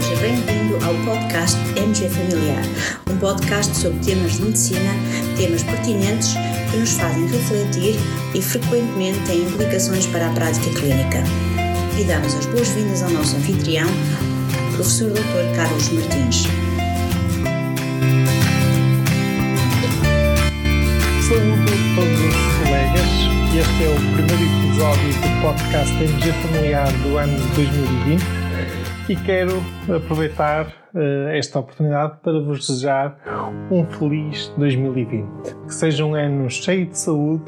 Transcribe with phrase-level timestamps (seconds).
[0.00, 0.50] Psicologia
[2.10, 2.62] Familiar,
[3.10, 4.90] um podcast sobre temas de medicina,
[5.36, 6.32] temas pertinentes
[6.70, 7.96] que nos fazem refletir
[8.34, 11.22] e frequentemente têm implicações para a prática clínica.
[11.98, 13.86] E damos as boas-vindas ao nosso anfitrião,
[14.74, 15.54] professor Dr.
[15.54, 16.44] Carlos Martins.
[21.28, 23.10] Saúdo todos os colegas.
[23.54, 28.39] Este é o primeiro episódio do podcast MG Familiar do ano 2020
[29.10, 29.60] e quero
[29.92, 33.18] aproveitar uh, esta oportunidade para vos desejar
[33.68, 35.56] um feliz 2020.
[35.66, 37.42] Que seja um ano cheio de saúde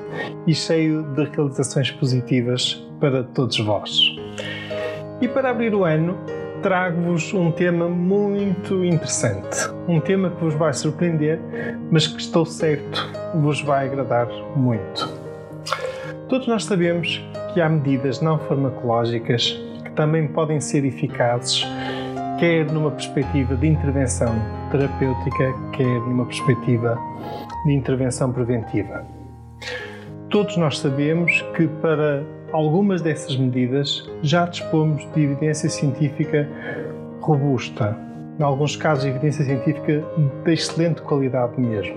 [0.44, 3.96] e cheio de realizações positivas para todos vós.
[5.20, 6.18] E para abrir o ano,
[6.64, 9.56] trago-vos um tema muito interessante.
[9.86, 11.38] Um tema que vos vai surpreender,
[11.92, 15.08] mas que estou certo vos vai agradar muito.
[16.28, 19.56] Todos nós sabemos que há medidas não farmacológicas
[19.94, 21.66] também podem ser eficazes,
[22.38, 24.34] quer numa perspectiva de intervenção
[24.70, 26.98] terapêutica, quer numa perspectiva
[27.64, 29.06] de intervenção preventiva.
[30.30, 36.48] Todos nós sabemos que para algumas dessas medidas já dispomos de evidência científica
[37.20, 37.96] robusta,
[38.38, 40.02] em alguns casos, evidência científica
[40.44, 41.96] de excelente qualidade mesmo.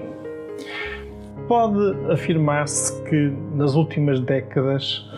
[1.47, 5.09] Pode afirmar-se que nas últimas décadas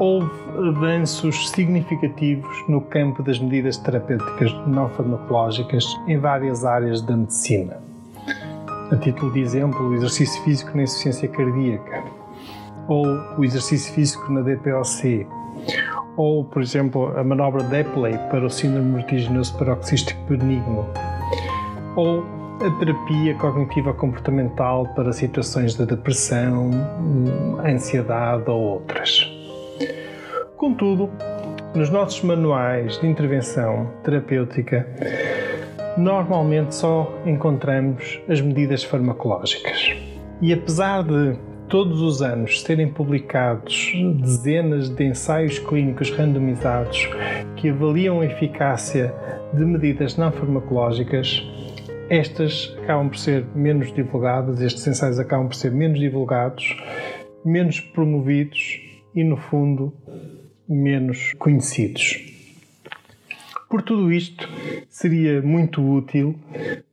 [0.00, 0.30] houve
[0.66, 7.76] avanços significativos no campo das medidas terapêuticas não farmacológicas em várias áreas da medicina.
[8.90, 12.02] A título de exemplo, o exercício físico na insuficiência cardíaca,
[12.88, 13.06] ou
[13.38, 15.26] o exercício físico na DPOC,
[16.16, 20.86] ou, por exemplo, a manobra Depley para o síndrome vertiginoso paroxístico benigno,
[21.94, 22.24] ou
[22.64, 26.70] a terapia cognitiva comportamental para situações de depressão,
[27.64, 29.29] ansiedade ou outras.
[30.56, 31.10] Contudo,
[31.74, 34.86] nos nossos manuais de intervenção terapêutica,
[35.96, 39.96] normalmente só encontramos as medidas farmacológicas.
[40.42, 47.08] E apesar de todos os anos serem publicados dezenas de ensaios clínicos randomizados
[47.56, 49.14] que avaliam a eficácia
[49.54, 51.42] de medidas não farmacológicas,
[52.08, 56.76] estas acabam por ser menos divulgadas, estes ensaios acabam por ser menos divulgados,
[57.44, 59.92] menos promovidos e, no fundo,
[60.68, 62.30] menos conhecidos.
[63.68, 64.48] Por tudo isto,
[64.88, 66.34] seria muito útil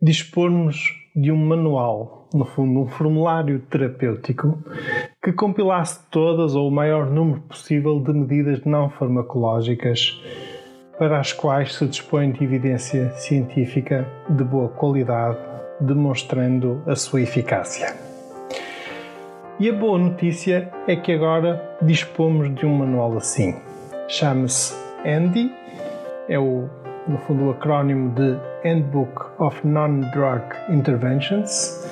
[0.01, 4.63] dispormos de um manual, no fundo, um formulário terapêutico
[5.23, 10.21] que compilasse todas ou o maior número possível de medidas não farmacológicas
[10.99, 15.37] para as quais se dispõe de evidência científica de boa qualidade,
[15.81, 18.06] demonstrando a sua eficácia.
[19.59, 23.55] E a boa notícia é que agora dispomos de um manual assim.
[24.07, 25.51] Chama-se ANDI,
[26.29, 26.69] é o,
[27.07, 31.89] no fundo o acrónimo de Handbook of Non-Drug Interventions,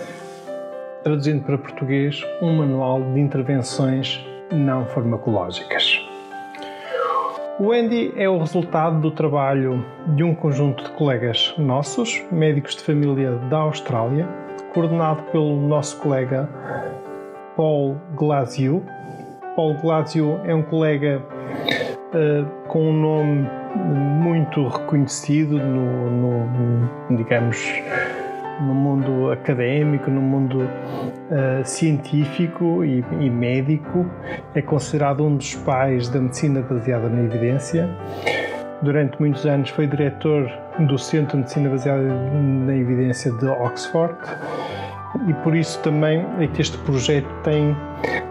[1.04, 6.00] traduzindo para português, um manual de intervenções não farmacológicas.
[7.60, 12.84] O ANDI é o resultado do trabalho de um conjunto de colegas nossos, médicos de
[12.84, 14.28] família da Austrália,
[14.72, 16.48] coordenado pelo nosso colega
[17.56, 18.84] Paul Glasio.
[19.56, 21.22] Paul Glasio é um colega
[22.14, 27.58] uh, com um nome muito reconhecido no, no, digamos,
[28.62, 34.06] no mundo académico, no mundo uh, científico e, e, médico.
[34.54, 37.90] É considerado um dos pais da medicina baseada na evidência.
[38.82, 44.18] Durante muitos anos foi diretor do Centro de Medicina Baseada na Evidência de Oxford
[45.28, 47.76] e por isso também é que este projeto tem,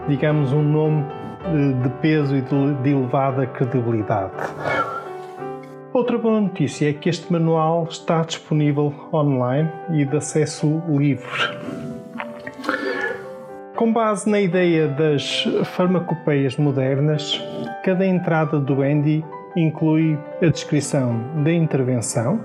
[0.07, 1.05] digamos, um nome
[1.45, 4.33] eh, de peso e de elevada credibilidade.
[5.93, 11.25] Outra boa notícia é que este manual está disponível online e de acesso livre.
[13.75, 17.41] Com base na ideia das farmacopeias modernas,
[17.83, 19.23] cada entrada do Andy
[19.55, 22.39] inclui a descrição da intervenção,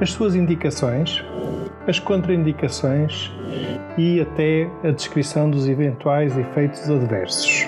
[0.00, 1.24] as suas indicações,
[1.88, 3.32] as contraindicações
[3.96, 7.66] e até a descrição dos eventuais efeitos adversos.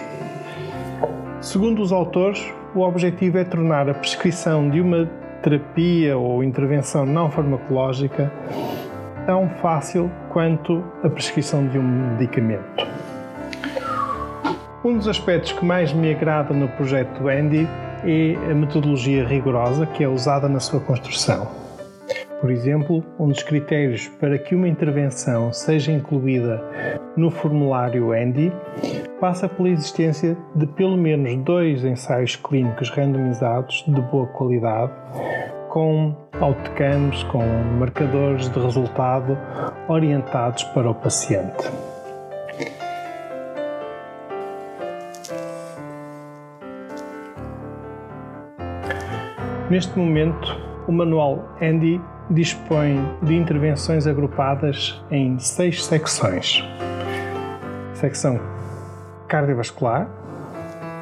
[1.41, 5.11] Segundo os autores, o objetivo é tornar a prescrição de uma
[5.43, 8.31] terapia ou intervenção não farmacológica
[9.25, 12.87] tão fácil quanto a prescrição de um medicamento.
[14.85, 17.67] Um dos aspectos que mais me agrada no projeto Andy
[18.05, 21.60] é a metodologia rigorosa que é usada na sua construção.
[22.41, 26.63] Por exemplo, um dos critérios para que uma intervenção seja incluída
[27.15, 28.51] no formulário ANDI
[29.21, 34.91] passa pela existência de pelo menos dois ensaios clínicos randomizados de boa qualidade,
[35.69, 37.45] com outcomes, com
[37.79, 39.37] marcadores de resultado
[39.87, 41.71] orientados para o paciente.
[49.69, 50.59] Neste momento,
[50.89, 56.65] o manual Andy dispõe de intervenções agrupadas em seis secções:
[57.95, 58.41] secção
[59.29, 60.09] cardiovascular,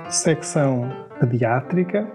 [0.08, 0.90] secção
[1.20, 2.08] pediátrica,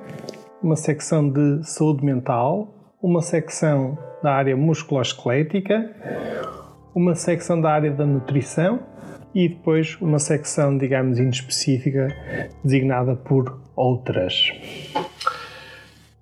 [0.62, 5.92] uma secção de saúde mental, uma secção da área musculoesquelética,
[6.96, 8.80] uma secção da área da nutrição
[9.34, 12.08] e depois uma secção, digamos, inespecífica
[12.64, 14.52] designada por outras.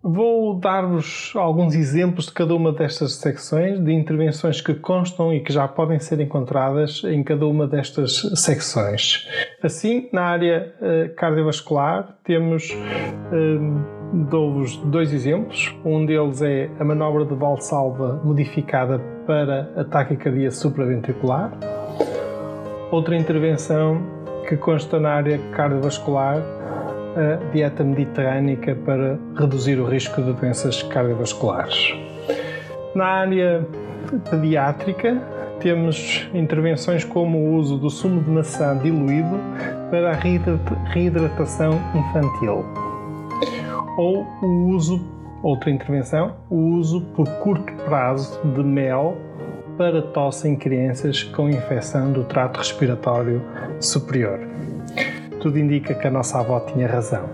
[0.04, 5.54] Vou dar-vos alguns exemplos de cada uma destas secções, de intervenções que constam e que
[5.54, 9.28] já podem ser encontradas em cada uma destas secções.
[9.62, 15.72] Assim, na área uh, cardiovascular, temos, uh, dou-vos dois exemplos.
[15.86, 21.52] Um deles é a manobra de Valsalva modificada para a taquicardia supraventricular.
[22.92, 24.02] Outra intervenção
[24.50, 26.42] que consta na área cardiovascular
[27.16, 31.94] a dieta mediterrânica para reduzir o risco de doenças cardiovasculares.
[32.96, 33.66] Na área
[34.30, 35.22] pediátrica,
[35.60, 39.40] temos intervenções como o uso do sumo de maçã diluído
[39.90, 42.66] para a reidratação infantil
[43.98, 45.02] ou o uso,
[45.44, 49.18] outra intervenção, o uso por curto prazo de mel
[49.78, 53.42] para tosse em crianças com infecção do trato respiratório
[53.80, 54.40] superior
[55.42, 57.28] tudo indica que a nossa avó tinha razão.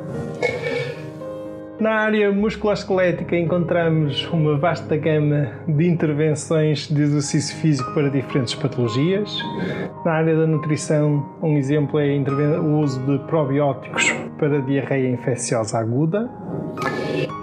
[1.80, 9.38] Na área musculoesquelética encontramos uma vasta gama de intervenções de exercício físico para diferentes patologias.
[10.04, 12.18] Na área da nutrição, um exemplo é
[12.59, 16.27] o uso de probióticos para diarreia infecciosa aguda.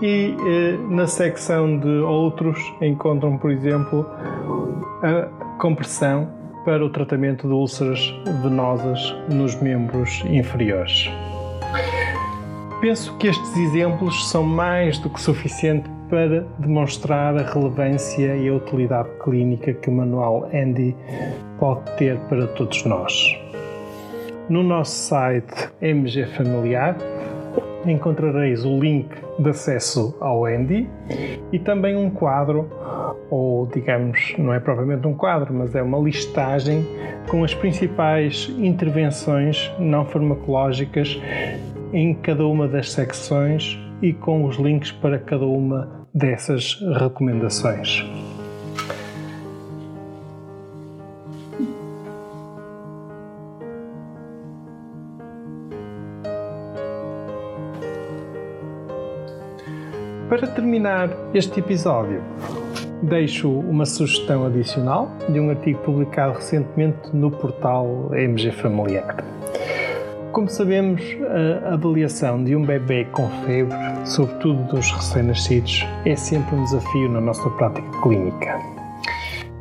[0.02, 4.04] E eh, na secção de outros encontram, por exemplo,
[5.00, 5.28] a
[5.60, 6.28] compressão
[6.64, 8.00] para o tratamento de úlceras
[8.42, 11.10] venosas nos membros inferiores.
[12.80, 18.54] Penso que estes exemplos são mais do que suficiente para demonstrar a relevância e a
[18.54, 20.94] utilidade clínica que o manual Andy
[21.58, 23.12] pode ter para todos nós.
[24.48, 26.96] No nosso site MG Familiar
[27.86, 29.08] encontrareis o link
[29.38, 30.88] de acesso ao Andy
[31.52, 32.68] e também um quadro,
[33.34, 36.86] ou digamos, não é propriamente um quadro, mas é uma listagem
[37.28, 41.20] com as principais intervenções não farmacológicas
[41.92, 48.04] em cada uma das secções e com os links para cada uma dessas recomendações.
[60.28, 62.22] Para terminar este episódio,
[63.04, 69.24] deixo uma sugestão adicional de um artigo publicado recentemente no portal MG Familiar.
[70.32, 71.02] Como sabemos,
[71.64, 77.20] a avaliação de um bebê com febre, sobretudo dos recém-nascidos, é sempre um desafio na
[77.20, 78.58] nossa prática clínica.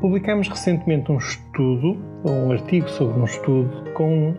[0.02, 4.34] Publicamos recentemente um estudo, um artigo sobre um estudo, com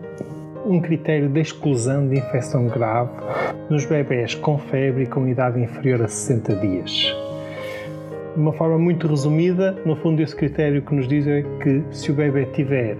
[0.65, 3.11] um critério de exclusão de infecção grave
[3.69, 7.24] nos bebés com febre e com idade inferior a 60 dias.
[8.35, 12.11] De uma forma muito resumida, no fundo, esse critério que nos diz é que se
[12.11, 12.97] o bebê tiver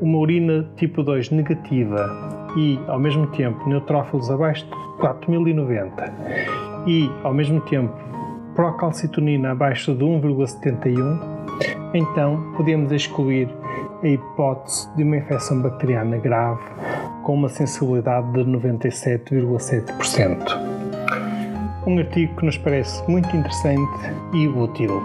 [0.00, 2.08] uma urina tipo 2 negativa
[2.56, 6.14] e, ao mesmo tempo, neutrófilos abaixo de 4090
[6.86, 7.92] e, ao mesmo tempo,
[8.54, 11.20] procalcitonina abaixo de 1,71,
[11.92, 13.50] então podemos excluir
[14.02, 16.64] a hipótese de uma infecção bacteriana grave
[17.24, 20.75] com uma sensibilidade de 97,7%.
[21.86, 25.00] Um artigo que nos parece muito interessante e útil.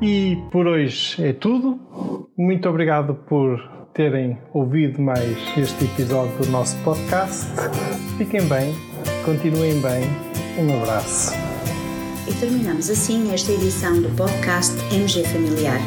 [0.00, 1.80] E por hoje é tudo.
[2.36, 3.58] Muito obrigado por
[3.94, 7.46] terem ouvido mais este episódio do nosso podcast.
[8.16, 8.72] Fiquem bem,
[9.24, 10.04] continuem bem.
[10.58, 11.32] Um abraço.
[12.28, 15.80] E terminamos assim esta edição do podcast MG Familiar.